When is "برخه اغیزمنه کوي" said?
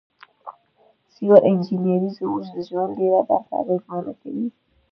3.29-4.47